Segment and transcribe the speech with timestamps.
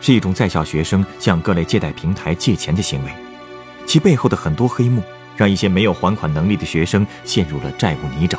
[0.00, 3.12] 是一种在校学生向各类借贷平台借钱的行为，
[3.86, 5.02] 其背后的很多黑幕，
[5.36, 8.38] 让一些没有还款能力的学生陷入了债务泥沼。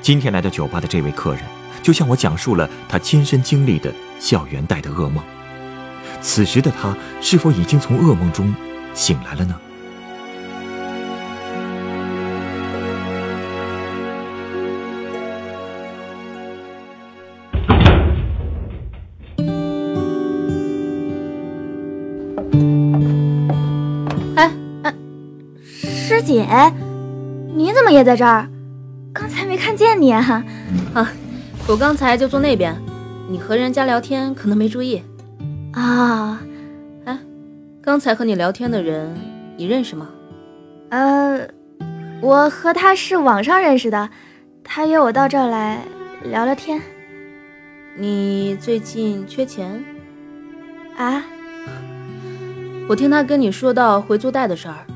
[0.00, 1.42] 今天来到酒吧的这位客人，
[1.82, 5.22] 就向我讲述了他亲身经历的校园贷的噩梦。
[6.20, 8.54] 此时的他，是否已经从噩梦中
[8.94, 9.54] 醒来了呢？
[26.48, 26.74] 师姐，
[27.54, 28.48] 你怎么也在这儿？
[29.12, 30.42] 刚才没看见你啊！
[30.94, 31.12] 啊，
[31.68, 32.74] 我刚才就坐那边，
[33.28, 35.02] 你和人家聊天可能没注意。
[35.72, 36.40] 啊，
[37.04, 37.18] 哎，
[37.82, 39.14] 刚才和你聊天的人，
[39.56, 40.08] 你认识吗？
[40.88, 41.46] 呃，
[42.22, 44.08] 我和他是网上认识的，
[44.64, 45.82] 他约我到这儿来
[46.24, 46.80] 聊聊天。
[47.96, 49.84] 你最近缺钱？
[50.96, 51.22] 啊？
[52.88, 54.86] 我听他跟你说到回租贷的事儿，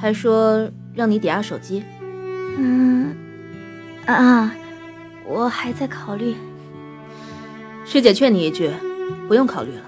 [0.00, 1.82] 还说让你抵押手机。
[2.56, 3.14] 嗯，
[4.06, 4.54] 啊，
[5.26, 6.34] 我还在考虑。
[7.84, 8.70] 师姐劝你一句，
[9.28, 9.82] 不用考虑了，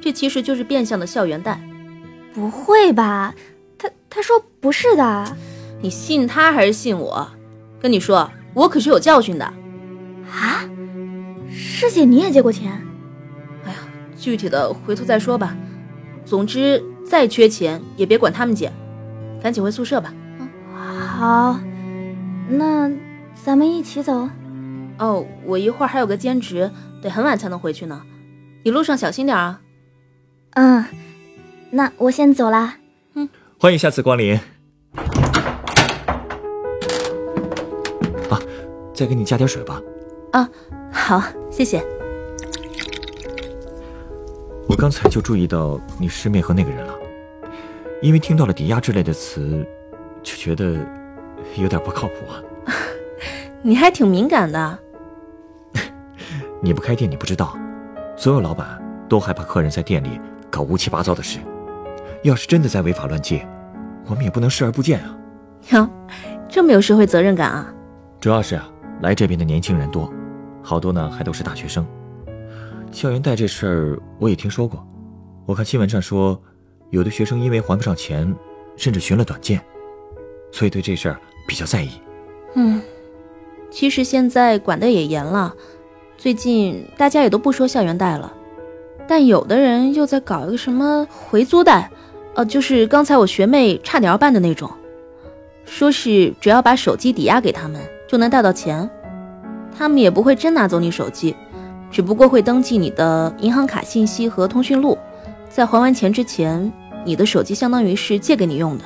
[0.00, 1.60] 这其实就是变相的校园贷。
[2.34, 3.34] 不会吧？
[3.78, 5.36] 他他说不是的。
[5.80, 7.26] 你信他还是信我？
[7.80, 9.44] 跟你说，我可是有教训的。
[9.44, 10.68] 啊？
[11.50, 12.72] 师姐，你也借过钱？
[13.64, 13.78] 哎呀，
[14.18, 15.56] 具体的回头再说吧。
[16.24, 18.72] 总之，再缺钱也别管他们借，
[19.46, 20.12] 赶紧回宿舍吧。
[20.40, 20.48] 嗯，
[20.98, 21.56] 好，
[22.48, 22.90] 那
[23.44, 24.28] 咱们一起走。
[24.98, 26.68] 哦，我一会儿还有个兼职，
[27.00, 28.02] 得很晚才能回去呢。
[28.64, 29.60] 你路上小心点啊。
[30.54, 30.84] 嗯，
[31.70, 32.74] 那我先走啦。
[33.14, 34.34] 嗯，欢迎下次光临。
[38.28, 38.42] 啊，
[38.92, 39.80] 再给你加点水吧。
[40.32, 40.50] 啊，
[40.90, 41.80] 好，谢谢。
[44.68, 46.95] 我刚才就注意到你师妹和那个人了，
[48.02, 49.66] 因为听到了抵押之类的词，
[50.22, 50.76] 就觉得
[51.56, 52.42] 有点不靠谱啊。
[53.62, 54.78] 你还挺敏感的。
[56.62, 57.56] 你不开店，你不知道，
[58.16, 60.20] 所有老板都害怕客人在店里
[60.50, 61.38] 搞乌七八糟的事。
[62.22, 63.42] 要是真的在违法乱纪，
[64.06, 65.16] 我们也不能视而不见啊。
[65.70, 65.88] 哟，
[66.48, 67.72] 这么有社会责任感啊！
[68.20, 68.68] 主要是啊，
[69.00, 70.12] 来这边的年轻人多，
[70.62, 71.86] 好多呢还都是大学生。
[72.92, 74.86] 校园贷这事儿我也听说过，
[75.44, 76.40] 我看新闻上说，
[76.90, 78.34] 有的学生因为还不上钱，
[78.76, 79.60] 甚至寻了短见，
[80.52, 81.90] 所以对这事儿比较在意。
[82.54, 82.80] 嗯，
[83.70, 85.54] 其实现在管得也严了，
[86.16, 88.32] 最近大家也都不说校园贷了，
[89.06, 91.90] 但有的人又在搞一个什么回租贷，
[92.34, 94.70] 呃，就是刚才我学妹差点要办的那种，
[95.64, 98.88] 说是只要把手机抵押给他们就能贷到钱，
[99.76, 101.34] 他们也不会真拿走你手机。
[101.88, 104.98] 只不过会登记你的银行卡信息和通讯录，
[105.56, 106.70] 在还完钱之前，
[107.02, 108.84] 你的手机相当于是借给你用的。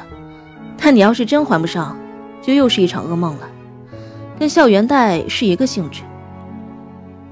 [0.79, 1.99] 但你要是真还不上，
[2.41, 3.51] 就又是一场噩梦了，
[4.39, 6.03] 跟校园贷是一个性质。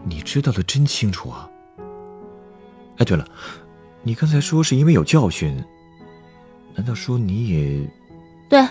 [0.02, 1.48] 你知道的真清楚啊！
[2.96, 3.24] 哎，对了，
[4.02, 5.56] 你刚才说是因为有教训，
[6.74, 7.88] 难道说你也……
[8.48, 8.66] 对，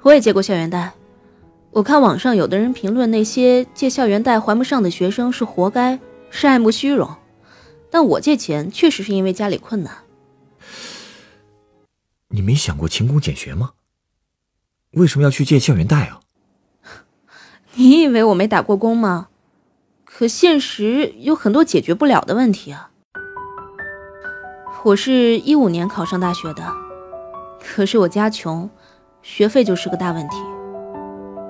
[0.00, 0.90] 我也借过校园贷。
[1.72, 5.98] 我看网上有的人评论那些借校园贷还不上的学生是活该。
[6.30, 7.06] 是爱慕虚荣，
[7.90, 9.92] 但我借钱确实是因为家里困难。
[12.36, 13.70] 你没想过勤工俭学吗？
[14.90, 16.20] 为什么要去借校园贷啊？
[17.76, 19.28] 你以为我没打过工吗？
[20.04, 22.90] 可现实有很多解决不了的问题啊。
[24.84, 26.70] 我是一五年考上大学的，
[27.58, 28.68] 可是我家穷，
[29.22, 30.36] 学费就是个大问题。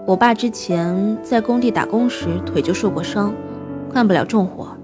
[0.07, 3.35] 我爸之前在工地打工时腿就受过伤。
[3.93, 4.77] 干不了重活，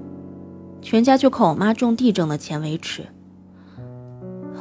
[0.81, 3.07] 全家就靠我妈种地挣的钱维持。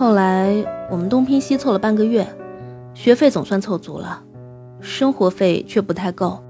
[0.01, 2.25] 后来我们东拼西凑了半个月，
[2.91, 4.19] 学费总算凑足了，
[4.79, 6.43] 生活费却不太够。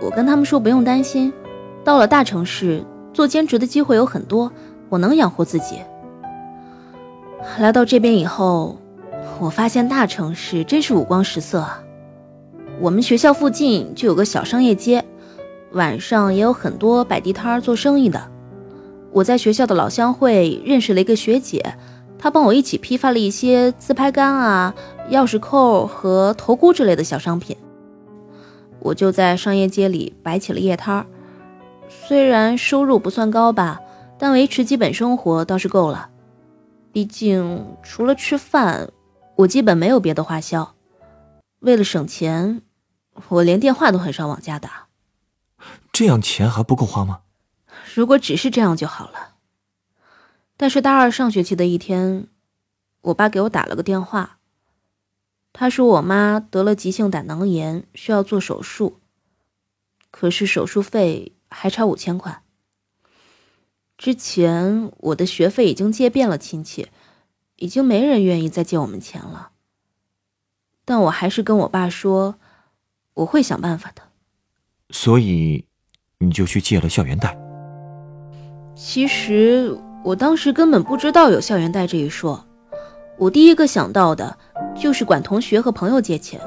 [0.00, 1.30] 我跟他们说不用担心，
[1.84, 2.82] 到了大城市
[3.12, 4.50] 做兼职的机会有很多，
[4.88, 5.80] 我能养活自己。
[7.58, 8.78] 来到这边以后，
[9.38, 11.68] 我发现大城市真是五光十色。
[12.80, 15.04] 我们学校附近就有个小商业街。
[15.72, 18.18] 晚上也有很多摆地摊做生意的。
[19.12, 21.74] 我在学校的老乡会认识了一个学姐，
[22.22, 24.74] 他帮我一起批发了一些自拍杆啊、
[25.10, 27.56] 钥匙扣和头箍之类的小商品。
[28.78, 31.06] 我就在商业街里摆起了夜摊，
[31.88, 33.80] 虽然收入不算高吧，
[34.18, 36.10] 但维持基本生活倒是够了。
[36.92, 38.90] 毕竟除了吃饭，
[39.36, 40.74] 我基本没有别的花销。
[41.60, 42.60] 为了省钱，
[43.28, 44.88] 我连电话都很少往家打。
[45.90, 47.20] 这样钱还不够花吗？
[47.94, 49.29] 如果只是这样就好了。
[50.60, 52.26] 但是大二上学期的一天，
[53.00, 54.40] 我爸给我打了个电话。
[55.54, 59.00] 他说我妈得了急性胆囊炎，需要做手术，
[60.10, 62.42] 可是手术费还差五千块。
[63.96, 66.88] 之前我的学费已经借遍了亲戚，
[67.56, 69.52] 已经没人愿意再借我们钱了。
[70.84, 72.34] 但我还是跟我爸说，
[73.14, 74.02] 我会想办法的。
[74.90, 75.64] 所以，
[76.18, 77.34] 你就去借了校园贷。
[78.76, 82.42] 其实我当时根本不知道有校园贷这一说，
[83.18, 84.36] 我第一个想到的
[84.74, 86.40] 就是管同学和朋友借钱。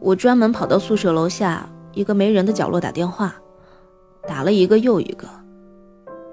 [0.00, 3.34] 我专门跑到宿舍楼下一个没人的角落打电话，
[4.26, 5.28] 打了一个又一个，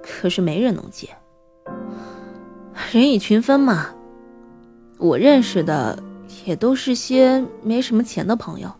[0.01, 1.09] 可是没人能借。
[2.91, 3.87] 人以群分嘛，
[4.97, 6.01] 我认识的
[6.45, 8.71] 也都是些没什么钱的朋友。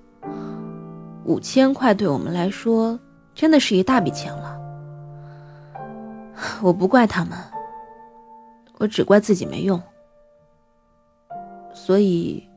[1.26, 2.98] 五千块对我们来说
[3.36, 4.59] 真的是一大笔钱了。
[6.62, 7.38] 我不怪他们，
[8.78, 9.82] 我只怪自己没用。
[11.74, 12.48] 所以，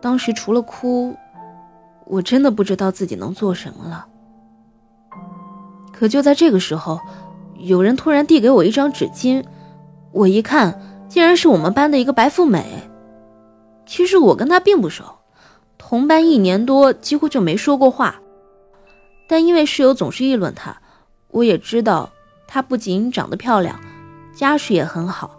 [0.00, 1.14] 当时除了哭，
[2.04, 4.06] 我真的不知道自己能做什么了。
[5.92, 7.00] 可就在这个时候，
[7.58, 9.44] 有人突然递给我一张纸巾，
[10.12, 12.64] 我一看，竟然是我们班的一个白富美。
[13.86, 15.04] 其实我跟她并不熟。
[15.78, 18.16] 同班一年多，几乎就没说过话，
[19.28, 20.76] 但因为室友总是议论她，
[21.28, 22.10] 我也知道
[22.46, 23.78] 她不仅长得漂亮，
[24.34, 25.30] 家世也很好，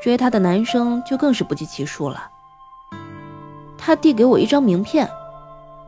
[0.00, 2.30] 追她的男生就更是不计其数了。
[3.78, 5.10] 她递给我一张名片，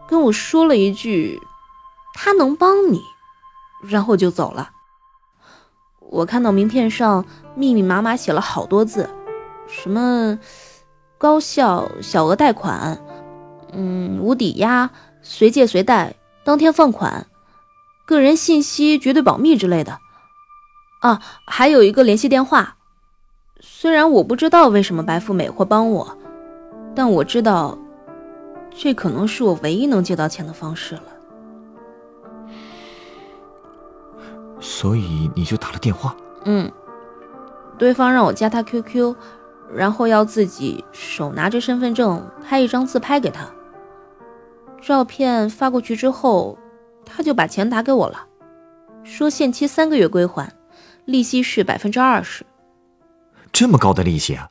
[0.09, 1.41] 跟我说了一句
[2.15, 3.03] “他能帮你”，
[3.83, 4.71] 然后就走了。
[5.99, 9.09] 我看到名片上密密麻麻写了好多字，
[9.67, 10.39] 什么
[11.17, 13.03] 高校小额贷款。
[13.73, 14.91] 嗯，无抵押、
[15.23, 16.15] 随借随贷、
[16.45, 17.27] 当天放款、
[18.05, 19.99] 个人信息绝对保密之类的。
[21.03, 22.77] 啊，还有一个联系电话。
[23.61, 26.17] 虽然我不知道为什么白富美会帮我，
[26.95, 27.77] 但我知道，
[28.71, 31.03] 这可能是我唯一能借到钱的方式了。
[34.61, 36.17] 所以你就打了电话？
[36.45, 36.71] 嗯，
[37.77, 39.15] 对方让我加他 QQ，
[39.75, 43.45] 然后要自己手拿着身份证拍一张自拍给他。
[44.81, 46.57] 照片发过去之后，
[47.05, 48.27] 他就把钱打给我了，
[49.03, 50.53] 说限期三个月归还，
[51.05, 52.45] 利息是百分之二十。
[53.53, 54.51] 这么高的利息啊！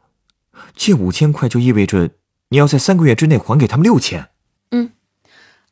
[0.76, 2.12] 借五千块就意味着
[2.50, 4.30] 你要在三个月之内还给他们六千。
[4.72, 4.92] 嗯，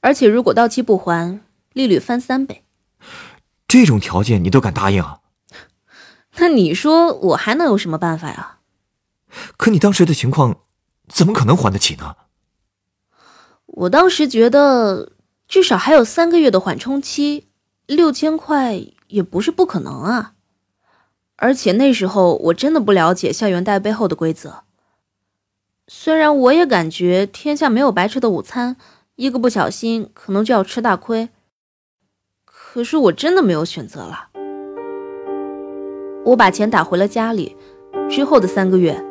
[0.01, 1.41] 而且如果到期不还，
[1.73, 2.63] 利率翻三倍。
[3.67, 5.19] 这种条件你都敢答应啊？
[6.37, 8.59] 那你说我还能有什么办法呀？
[9.57, 10.61] 可你当时的情况，
[11.07, 12.15] 怎么可能还得起呢？
[13.65, 15.11] 我当时觉得，
[15.47, 17.49] 至少还有三个月的缓冲期，
[17.85, 20.33] 六千块也不是不可能啊。
[21.41, 24.63] 而且那时候我真的不了解校园贷背后的规则。
[25.88, 28.75] 虽然我也感觉天下没有白吃的午餐，
[29.15, 31.29] 一个不小心可能就要吃大亏，
[32.46, 34.27] 可是我真的没有选择了。
[36.25, 37.55] 我把钱打回了家里，
[38.10, 39.01] 之后的三个月，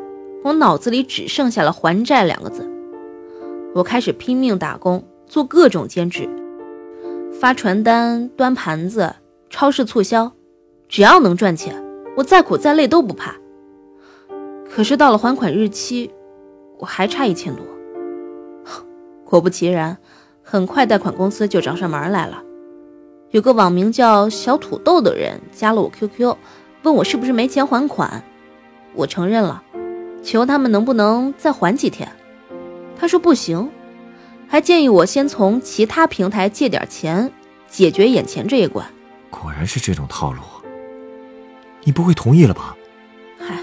[0.43, 2.69] 我脑子里只剩下了还债两个字。
[3.73, 6.29] 我开始拼命打工，做各种兼职，
[7.41, 9.15] 发传单、端盘子、
[9.49, 10.31] 超市促销，
[10.87, 11.83] 只要能赚钱，
[12.19, 13.33] 我再苦再累都不怕。
[14.69, 16.11] 可是到了还款日期，
[16.77, 17.65] 我还差一千多。
[19.23, 19.97] 果不其然，
[20.43, 22.43] 很快贷款公司就找上门来了。
[23.31, 26.35] 有个网名叫“小土豆”的人加了我 QQ，
[26.83, 28.21] 问我是不是没钱还款。
[28.93, 29.63] 我承认了，
[30.21, 32.11] 求他们能不能再缓几天。
[32.97, 33.69] 他说不行，
[34.45, 37.31] 还建议我先从其他平台借点钱，
[37.69, 38.85] 解决眼前这一关。
[39.29, 40.41] 果然是这种套路，
[41.89, 42.77] 你不会同意了吧？
[43.39, 43.57] 嗨，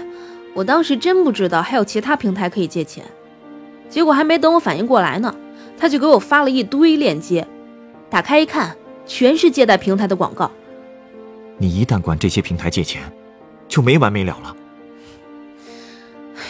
[0.53, 3.05] 我当时真不知道还有其他平台可以借钱，
[3.89, 5.33] 结果还没等我反应过来呢，
[5.77, 7.47] 他就给我发了一堆链接，
[8.09, 10.51] 打开一看，全是借贷平台的广告。
[11.57, 13.01] 你一旦管这些平台借钱，
[13.65, 14.53] 就没完没了了。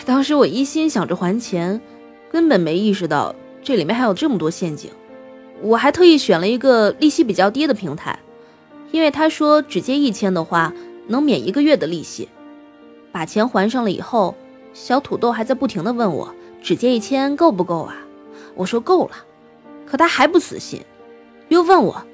[0.04, 1.80] 当时我一心想着还钱。
[2.30, 4.90] 根本没意识到这里面还有这么多陷阱，
[5.62, 8.20] 我还特意选了一个利息比较低的平台，
[8.92, 10.74] 因为他说只借一千的话
[11.08, 12.30] 能免一个月的利息，
[13.12, 14.36] 把钱还上了以后
[14.74, 17.96] 小土豆还在不停的问我，只借一千够不够啊？
[18.56, 19.16] 我说够了，
[19.86, 20.84] 可他还不死心，
[21.50, 22.06] 又问我，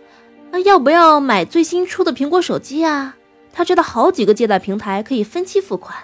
[0.51, 3.17] 那要不要买最新出的苹果手机啊？
[3.51, 5.97] 他知道好几个借贷平台可以分期付款。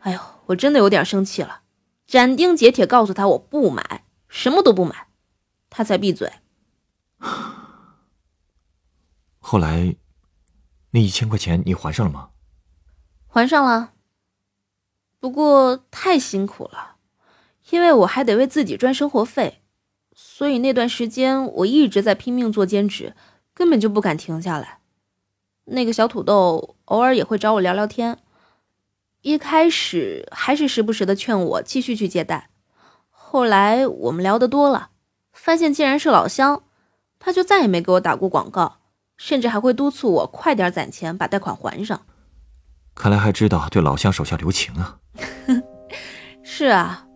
[0.00, 1.60] 哎呦，我真的有点生气了，
[2.06, 5.08] 斩钉截铁告诉他我不买，什么都不买，
[5.68, 6.30] 他才闭嘴。
[9.38, 9.96] 后来，
[10.96, 12.30] 那一千块钱你还上了吗？
[13.26, 13.92] 还上了，
[15.20, 16.96] 不过太辛苦了，
[17.68, 19.60] 因为我还得为自己赚生活费，
[20.14, 23.14] 所以那段时间我一直在拼命做兼职，
[23.52, 24.78] 根本就不敢停下来。
[25.66, 28.18] 那个小土豆偶尔也会找我聊聊天，
[29.20, 32.48] 一开始还是时不时的劝我继续去借贷，
[33.10, 34.88] 后来我们聊得多了，
[35.34, 36.62] 发现既然是老乡，
[37.18, 38.78] 他就再也没给我打过广告，
[39.16, 42.00] 甚至还会督促我快点攒钱把贷款还上。
[42.94, 44.96] 看来还知道对老乡手下留情啊！
[46.42, 47.06] 是啊，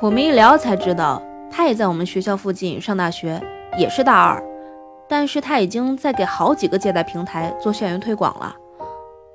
[0.00, 3.42] 我们一聊才知道，他也在我们学校附近上大学，
[3.76, 4.42] 也是大二。
[5.08, 8.54] 但是他已经在给好几个借贷平台做校园推广了。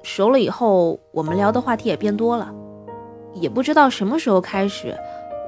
[0.04, 2.54] 熟了以后，我们聊的话题也变多了。
[3.34, 4.96] 也不知道什么时候开始，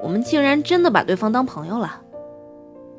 [0.02, 2.02] 我们竟然真的把对方当朋友了。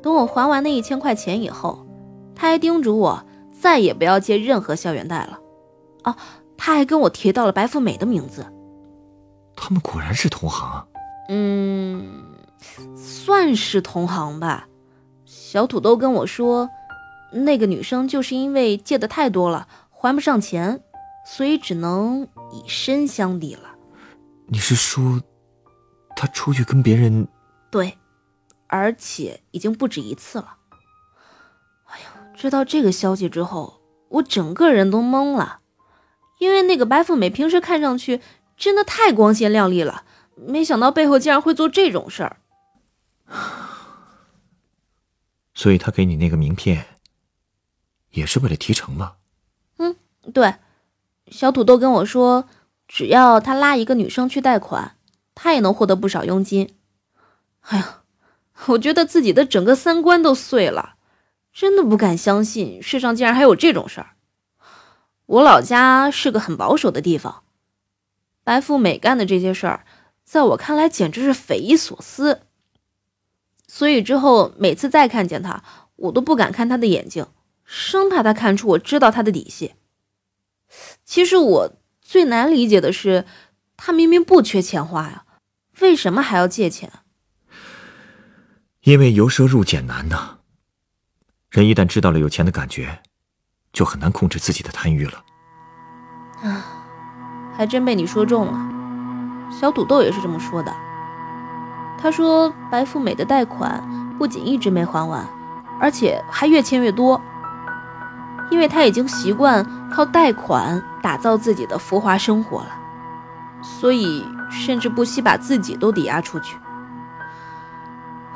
[0.02, 1.86] 等我还完那一千块钱以后，
[2.34, 3.24] 他还叮嘱我
[3.60, 5.38] 再也不要借任何校园贷了。
[6.04, 6.16] 哦，
[6.56, 8.46] 他还跟我提到了白富美的名字。
[9.54, 10.86] 他们果然是同行。
[11.28, 12.24] 嗯，
[12.96, 14.68] 算是同行吧。
[15.24, 16.70] 小土豆跟我说。
[17.32, 20.82] 那个女生就是因为借的太多了，还不上钱，
[21.24, 23.70] 所以只能以身相抵了。
[24.48, 25.22] 你是说，
[26.16, 27.28] 她出去跟别人？
[27.70, 27.96] 对，
[28.66, 30.56] 而且已经不止一次了。
[32.40, 35.60] 知道这个消息之后，我整个人都懵了，
[36.38, 38.22] 因为那个白富美平时看上去
[38.56, 40.04] 真的太光鲜亮丽了，
[40.34, 42.38] 没想到背后竟然会做这种事儿。
[45.52, 46.86] 所以她给你那个名片。
[48.12, 49.12] 也是为了提成吗？
[49.76, 49.94] 嗯，
[50.34, 50.54] 对。
[51.30, 52.48] 小土豆跟我说，
[52.88, 54.96] 只要他拉一个女生去贷款，
[55.34, 56.74] 他也能获得不少佣金。
[57.60, 58.02] 哎呀，
[58.66, 60.94] 我觉得自己的整个三观都碎了，
[61.52, 64.10] 真的不敢相信世上竟然还有这种事儿。
[65.26, 67.42] 我老家是个很保守的地方，
[68.42, 69.84] 白富美干的这些事儿，
[70.24, 72.42] 在我看来简直是匪夷所思。
[73.68, 75.62] 所以之后每次再看见他，
[75.94, 77.26] 我都不敢看他的眼睛。
[77.64, 79.76] 生怕他看出我知道他的底细。
[81.04, 83.24] 其实我最难理解的是，
[83.76, 85.24] 他明明不缺钱花呀，
[85.78, 86.90] 为什么还要借钱？
[88.82, 90.39] 因为由奢入俭难呐。
[91.50, 92.96] 人一旦知道了有钱的感觉，
[93.72, 95.14] 就很难控制自己的贪欲了。
[96.44, 96.62] 啊，
[97.56, 98.68] 还真被你说中了。
[99.50, 100.72] 小土豆也是这么说的。
[101.98, 103.82] 他说，白富美的贷款
[104.16, 105.26] 不仅一直没还完，
[105.80, 107.20] 而且还越欠越多。
[108.48, 112.70] 因为他已经习惯靠贷款打造自己的浮华生活了，
[113.60, 116.56] 所以甚至不惜把自己都抵押出去。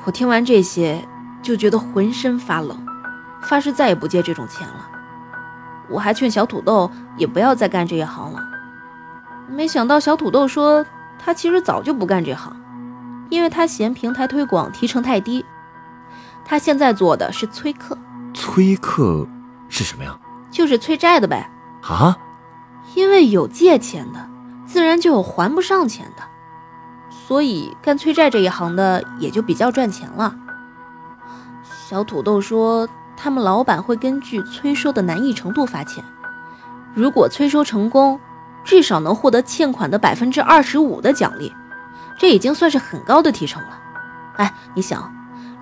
[0.02, 1.06] 我听完这些，
[1.42, 2.76] 就觉得浑身发冷，
[3.44, 4.90] 发誓再也不借这种钱了。
[5.88, 8.42] 我还劝小土豆也不要再干这一行了，
[9.48, 10.84] 没想到小土豆说
[11.18, 12.56] 他其实早就不干这行，
[13.28, 15.44] 因为他嫌平台推广提成太低，
[16.44, 17.96] 他现在做的是催客。
[18.32, 19.26] 催客。
[19.68, 20.18] 是什么呀？
[20.50, 21.50] 就是催债的呗。
[21.82, 22.16] 啊？
[22.94, 24.28] 因为有借钱的，
[24.66, 26.22] 自然就有还不上钱的，
[27.10, 30.34] 所以干催债这一行的也就比较赚钱了。
[31.64, 36.04] 小土豆说，他们老板会根据催收的难易程度发钱，
[36.94, 38.18] 如果催收成功，
[38.64, 41.52] 至少能获得欠款的百分之二十五的奖励，
[42.18, 43.68] 这已经算是很高的提成了。
[44.36, 45.12] 哎，你想，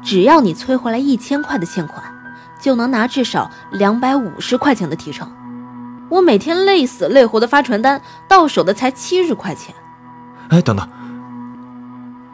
[0.03, 2.03] 只要你催回来一千块的欠款。
[2.61, 5.29] 就能拿至少两百五十块钱的提成，
[6.09, 9.75] 我每天累死累活的发传单，到手的才七十块钱。
[10.49, 10.89] 哎，等等，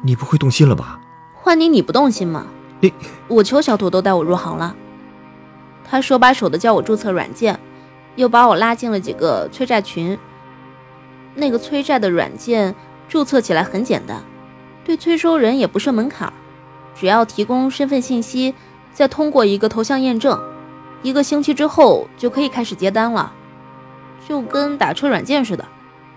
[0.03, 1.01] 你不会动心了吧？
[1.33, 2.45] 换你，你不动心吗？
[2.81, 2.93] 你，
[3.27, 4.77] 我求小土豆带我入行了，
[5.91, 7.59] 他手把手的教我注册软件，
[8.17, 10.19] 又把我拉进了几个催债群。
[11.35, 12.75] 那个催债的软件
[13.09, 14.23] 注册起来很简单，
[14.85, 16.33] 对催收人也不设门槛，
[16.95, 18.55] 只要提供身份信息。
[18.93, 20.37] 再通过一个头像验证，
[21.03, 23.33] 一个星期之后就可以开始接单了，
[24.29, 25.65] 就跟打车软件似的，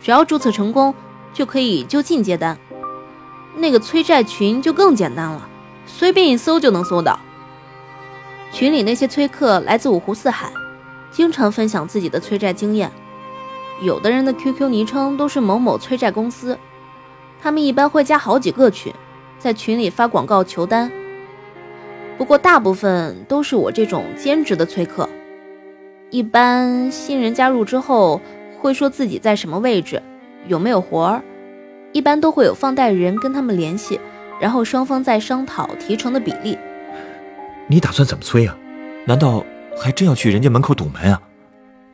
[0.01, 0.91] 只要注册成功
[1.31, 2.57] 就可以就近接单。
[3.55, 5.47] 那个催债群就更简单了，
[5.85, 7.19] 随便一搜就能搜到。
[8.51, 10.51] 群里那些催客来自五湖四海，
[11.09, 12.91] 经常分享自己的催债经验，
[13.81, 16.57] 有的人的 QQ 昵称都是某某催债公司，
[17.41, 18.93] 他们一般会加好几个群，
[19.39, 20.91] 在群里发广告求单。
[22.17, 25.07] 不过大部分都是我这种兼职的催客。
[26.09, 28.19] 一般新人加入之后，
[28.59, 30.03] 会说自己在什么位置，
[30.45, 31.23] 有没有活儿。
[31.93, 33.99] 一般都会有放贷人跟他们联系，
[34.39, 36.57] 然后双方再商讨提成的比例。
[37.71, 38.53] 你打算怎么催啊？
[39.07, 39.45] 难道
[39.77, 41.23] 还真要去人家门口堵门啊？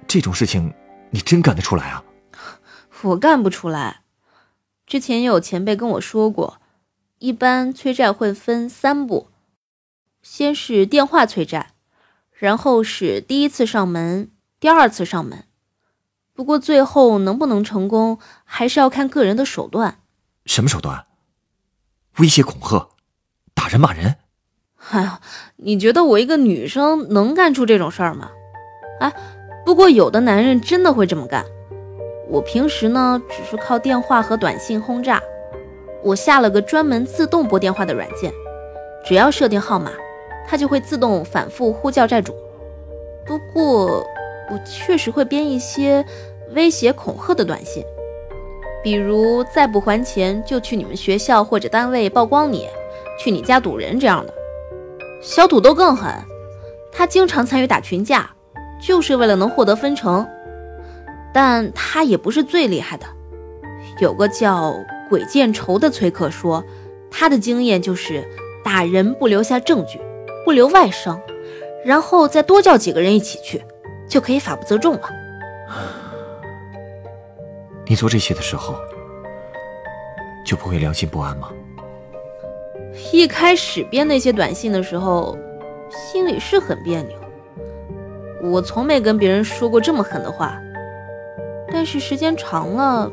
[0.07, 0.74] 这种事情
[1.12, 2.03] 你真干得出来啊？
[3.03, 4.01] 我干不出来。
[4.88, 6.60] 之前也有前辈跟我说过，
[7.19, 9.29] 一般催债会分三步。
[10.24, 11.74] 先是电话催债，
[12.34, 15.43] 然后是第一次上门，第二次上门。
[16.34, 20.00] 不过最后能不能成功，还是要看个人的手段。
[20.48, 21.05] 什么手段？
[22.17, 22.89] 威胁恐吓，
[23.53, 24.15] 打人骂人？
[24.91, 25.20] 哎呀，
[25.58, 28.32] 你觉得我一个女生能干出这种事儿吗？
[29.00, 29.13] 哎，
[29.65, 31.44] 不过有的男人真的会这么干。
[32.29, 35.22] 我平时呢，只是靠电话和短信轰炸。
[36.03, 38.32] 我下了个专门自动拨电话的软件，
[39.06, 39.91] 只要设定号码。
[40.50, 42.34] 它就会自动反复呼叫债主，
[43.25, 44.01] 不过
[44.50, 46.06] 我确实会编一些
[46.56, 47.84] 威胁恐吓的短信，
[48.82, 52.65] 比如再不还钱就去你们学校或者单位曝光你，
[53.20, 54.34] 去你家堵人这样的。
[55.27, 56.10] 小土豆更狠，
[56.89, 58.29] 他经常参与打群架，
[58.81, 60.25] 就是为了能获得分成，
[61.34, 63.05] 但他也不是最厉害的。
[64.00, 64.74] 有个叫
[65.10, 66.63] 鬼见愁的崔克说，
[67.12, 68.25] 他的经验就是
[68.63, 70.00] 打人不留下证据。
[70.46, 71.19] 不留外伤，
[71.84, 73.62] 然后再多叫几个人一起去，
[74.07, 75.10] 就可以法不责众了。
[77.86, 78.75] 你做这些的时候，
[80.46, 81.50] 就不会良心不安吗？
[83.13, 85.38] 一开始编那些短信的时候，
[85.89, 87.18] 心里是很别扭。
[88.44, 90.60] 我从没跟别人说过这么狠的话，
[91.72, 93.12] 但是时间长了，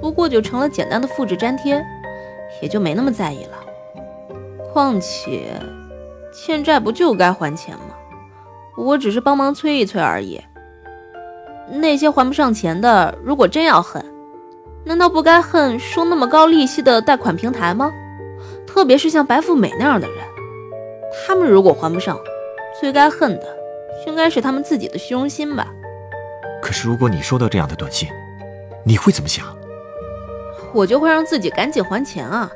[0.00, 1.84] 不过就成了简单的复制粘贴，
[2.60, 3.58] 也就没那么在意了。
[4.72, 5.52] 况且。
[6.30, 7.96] 欠债不就该还钱吗？
[8.76, 10.40] 我只是帮忙催一催而已。
[11.68, 14.04] 那些还不上钱的，如果真要恨，
[14.84, 17.90] 难道不该恨收那么高利息的贷款平台吗？
[18.68, 20.18] 特别是像白富美那样的人，
[21.26, 22.20] 他们如果还不上，
[22.78, 23.46] 最该恨的
[24.06, 25.66] 应该是他们自己的虚荣心吧。
[26.60, 28.08] 可是如果你收到这样的短信，
[28.84, 29.46] 你会怎么想？
[30.74, 32.52] 我就会让自己赶紧还钱啊！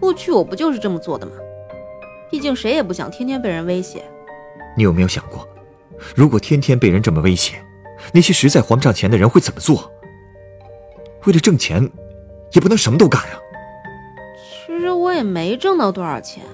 [0.00, 1.32] 过去我不就是这么做的吗？
[2.30, 4.02] 毕竟谁也不想天天被人威胁。
[4.74, 5.46] 你有没有想过，
[6.14, 7.62] 如果天天被人这么威胁，
[8.12, 9.92] 那些实在还不上钱的人会怎么做？
[11.26, 11.88] 为了挣钱，
[12.52, 13.40] 也不能什么都干啊。
[15.16, 16.44] 也没挣到多少钱，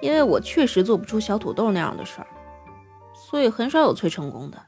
[0.00, 2.26] 因为我确实做不出小土豆那样的事儿，
[3.28, 4.66] 所以很少有催成功的。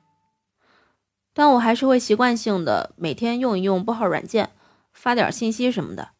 [1.33, 4.53] 但我还是会习惯性的每天用一用拨号软件，
[4.93, 6.11] 发点信息什么的。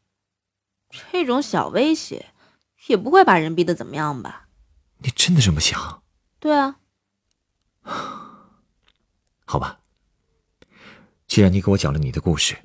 [1.13, 2.27] 这种小威胁。
[2.87, 4.49] 也不会把人逼得怎么样吧？
[4.99, 6.03] 你真的这么想？
[6.39, 6.77] 对啊。
[9.45, 9.81] 好吧，
[11.27, 12.57] 既然你给我讲了你的故事，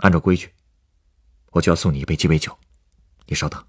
[0.00, 0.52] 按照规矩，
[1.52, 2.54] 我就要送你一杯鸡尾酒。
[3.30, 3.62] 你稍等。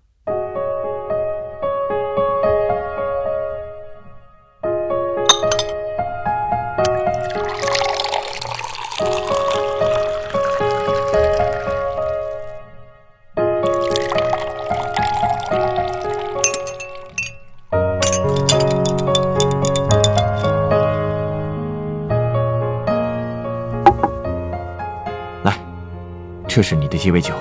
[25.44, 25.56] 来
[26.48, 27.36] 这是你的鸡尾酒，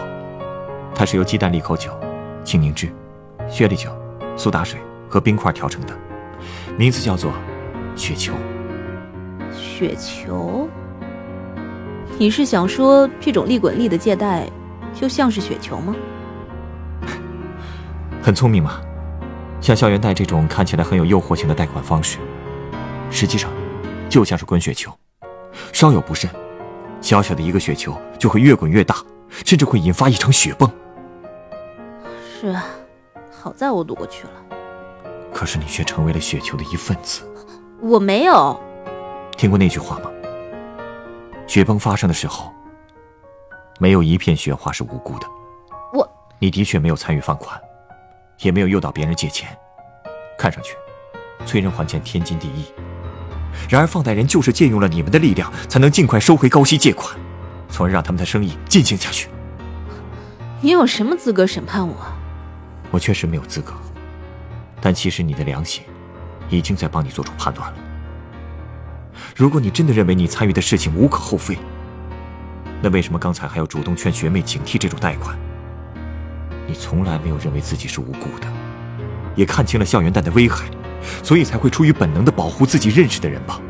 [0.94, 1.98] 它是由鸡蛋利口酒、
[2.50, 2.92] 青柠汁、
[3.48, 3.96] 雪莉酒、
[4.36, 5.96] 苏打水和冰块调成的，
[6.76, 7.32] 名字叫做
[7.94, 8.32] 雪球。
[9.54, 10.68] 雪球？
[12.18, 14.50] 你是想说这种利滚利的借贷，
[14.92, 15.94] 就像是雪球吗？
[18.20, 18.80] 很聪明嘛，
[19.60, 22.18] 像校园贷这种看起来很有诱惑性的贷款方式，
[23.12, 23.48] 实际上
[24.08, 24.92] 就像是滚雪球，
[25.72, 26.28] 稍有不慎。
[27.00, 28.96] 小小的一个雪球就会越滚越大，
[29.46, 30.68] 甚至会引发一场雪崩。
[32.40, 32.64] 是啊，
[33.30, 34.30] 好在我躲过去了。
[35.30, 37.20] 可是你却成为了雪球的一份子。
[37.82, 38.58] 我没有。
[39.36, 40.10] 听过那句话吗？
[41.46, 42.50] 雪崩发生的时候，
[43.78, 45.26] 没有一片雪花是无辜的。
[45.92, 47.60] 我，你的确没有参与放款，
[48.38, 49.54] 也没有诱导别人借钱，
[50.38, 50.74] 看上去，
[51.44, 52.72] 催人还钱天经地义。
[53.68, 57.14] 然而，放贷人就是借用了你们的力量，才能尽快收回高息借款，
[57.68, 59.28] 从而让他们的生意进行下去。
[60.62, 61.94] 你有什么资格审判我？
[62.90, 63.72] 我确实没有资格，
[64.80, 65.84] 但其实你的良心
[66.48, 67.78] 已经在帮你做出判断了。
[69.36, 71.56] 如果你真的认为你参与的事情无可厚非，
[72.82, 75.38] 那为什么刚才还要主动劝学妹警惕这种贷款？
[76.66, 78.46] 你从来没有认为自己是无辜的，
[79.36, 80.68] 也看清了校园贷的危害，
[81.22, 83.60] 所以才会出于本能的保护自己认识的人吧？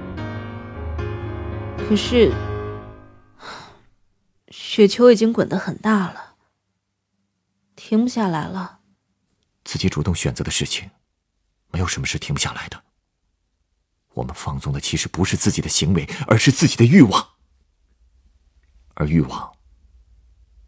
[1.88, 2.32] 可是，
[4.48, 6.34] 雪球已经滚得很大了，
[7.74, 8.79] 停不下来了。
[9.70, 10.90] 自己主动选择的事情，
[11.70, 12.82] 没有什么是停不下来的。
[14.14, 17.28] 我们放纵的其实不是自己的行为，而是自己的欲望。
[18.94, 19.52] 而欲望，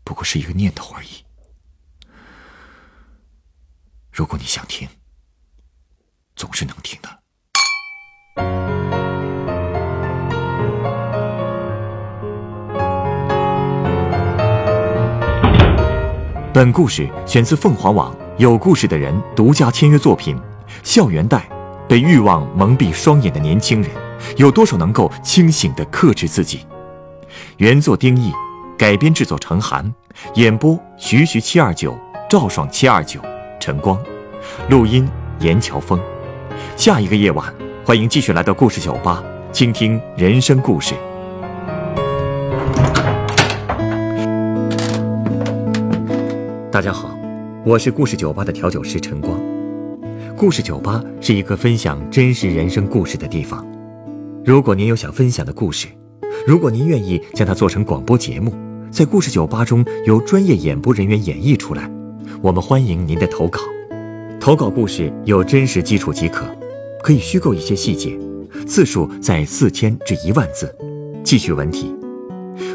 [0.04, 1.24] 不过是一个念头而已。
[4.12, 4.88] 如果你想听，
[6.36, 7.22] 总是能听的。
[16.54, 20.34] 本故事选自凤凰网有故事的人独家签约作品
[20.82, 21.36] 《校园贷》，
[21.86, 23.90] 被欲望蒙蔽双眼的年轻人，
[24.36, 26.66] 有多少能够清醒的克制自己？
[27.58, 28.32] 原作丁义，
[28.78, 29.92] 改编制作程涵，
[30.34, 31.94] 演播徐徐七二九、
[32.28, 33.20] 赵爽七二九、
[33.60, 33.98] 陈光，
[34.70, 35.06] 录音
[35.40, 36.00] 严乔峰。
[36.74, 37.52] 下一个夜晚，
[37.84, 40.94] 欢迎继续来到故事酒吧，倾听人生故事。
[46.70, 47.10] 大家好，
[47.64, 49.40] 我是故事酒吧的调酒师陈光。
[50.36, 53.64] 故事酒吧是一个分享真实人生故事的地方。
[54.44, 55.86] 如果您有想分享的故事，
[56.44, 58.52] 如果您愿意将它做成广播节目，
[58.90, 61.88] 在故事酒吧中由专业演播人员演绎出来，
[62.42, 63.60] 我们欢迎您的投稿。
[64.40, 66.44] 投稿故事有真实基础即可，
[67.00, 68.18] 可以虚构一些细节，
[68.66, 70.74] 字数在四千至一万字，
[71.22, 71.94] 记叙文体，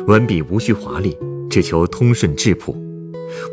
[0.05, 1.17] 文笔无需华丽，
[1.49, 2.73] 只求通顺质朴。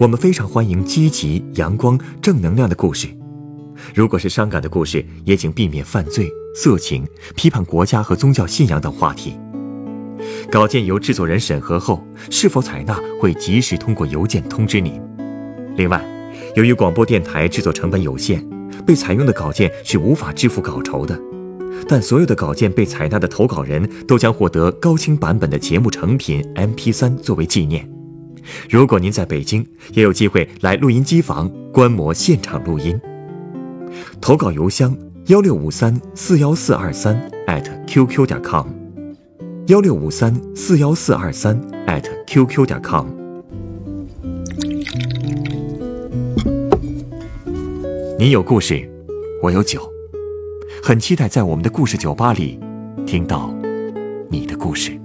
[0.00, 3.08] 我们非常欢迎积极、阳光、正能量的故事。
[3.94, 9.38] 如果是伤感的故事，也请避免犯罪、色情、批判国家和宗教信仰等话题。
[10.50, 15.00] 稿件由制作人审核后，是否采纳会及时通过邮件通知您。
[15.76, 16.02] 另外，
[16.54, 18.46] 由于广播电台制作成本有限，
[18.86, 21.20] 被采用的稿件是无法支付稿酬的。
[21.88, 27.86] 但所有的稿件被采纳的投稿人都将获得高清版本的节目成品 MP3 作为纪念。
[28.68, 33.00] 如果您在北京，也有机会来录音机房观摩现场录音。
[34.20, 37.30] 投稿邮箱：幺六五三四幺四二三
[37.86, 38.66] @QQ 点 com，
[39.68, 41.60] 幺六五三四幺四二三
[42.26, 43.06] @QQ 点 com。
[48.18, 48.88] 你有故事，
[49.42, 49.80] 我有酒，
[50.82, 52.58] 很期待在我们的故事酒吧里
[53.06, 53.54] 听到
[54.30, 55.03] 你的故事。